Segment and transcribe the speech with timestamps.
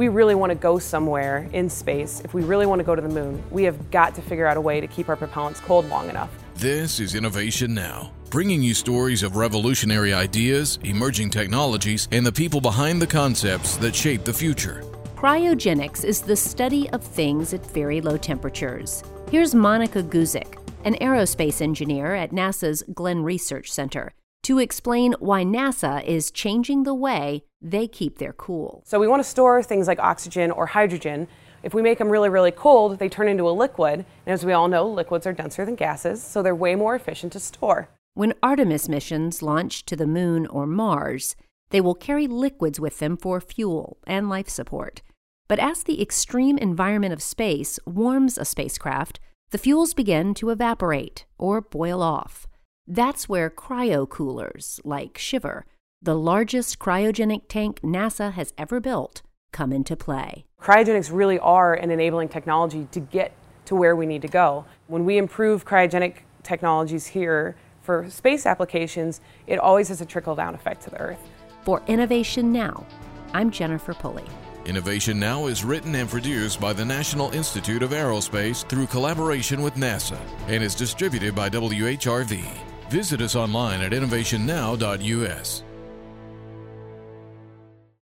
[0.00, 3.02] we really want to go somewhere in space, if we really want to go to
[3.02, 5.86] the moon, we have got to figure out a way to keep our propellants cold
[5.90, 6.30] long enough.
[6.54, 12.62] This is Innovation Now, bringing you stories of revolutionary ideas, emerging technologies, and the people
[12.62, 14.82] behind the concepts that shape the future.
[15.16, 19.02] Cryogenics is the study of things at very low temperatures.
[19.30, 26.04] Here's Monica Guzik, an aerospace engineer at NASA's Glenn Research Center, to explain why NASA
[26.04, 28.82] is changing the way they keep their cool.
[28.86, 31.28] So we want to store things like oxygen or hydrogen.
[31.62, 34.06] If we make them really, really cold, they turn into a liquid.
[34.24, 37.32] And as we all know, liquids are denser than gases, so they're way more efficient
[37.34, 37.90] to store.
[38.14, 41.36] When Artemis missions launch to the moon or Mars,
[41.70, 45.02] they will carry liquids with them for fuel and life support.
[45.48, 49.20] But as the extreme environment of space warms a spacecraft,
[49.50, 52.46] the fuels begin to evaporate or boil off.
[52.92, 55.62] That's where cryo coolers, like SHIIVER,
[56.02, 59.22] the largest cryogenic tank NASA has ever built,
[59.52, 60.44] come into play.
[60.60, 63.32] Cryogenics really are an enabling technology to get
[63.66, 64.64] to where we need to go.
[64.88, 70.56] When we improve cryogenic technologies here for space applications, it always has a trickle down
[70.56, 71.30] effect to the Earth.
[71.62, 72.84] For Innovation Now,
[73.32, 74.24] I'm Jennifer Pulley.
[74.64, 79.74] Innovation Now is written and produced by the National Institute of Aerospace through collaboration with
[79.74, 82.69] NASA and is distributed by WHRV.
[82.90, 85.69] Visit us online at innovationnow.us.